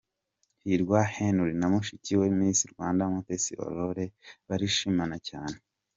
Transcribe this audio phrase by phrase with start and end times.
[0.63, 4.05] Hirwa Henry na mushiki we, Miss Rwanda Mutesi Aurore
[4.47, 5.55] barishimanaga cyane.